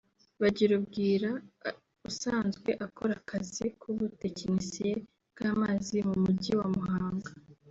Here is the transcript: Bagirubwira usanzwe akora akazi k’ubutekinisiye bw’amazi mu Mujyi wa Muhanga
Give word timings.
Bagirubwira 0.41 1.29
usanzwe 2.09 2.69
akora 2.85 3.13
akazi 3.21 3.65
k’ubutekinisiye 3.79 4.93
bw’amazi 5.31 5.95
mu 6.07 6.15
Mujyi 6.23 6.53
wa 6.59 6.67
Muhanga 6.75 7.31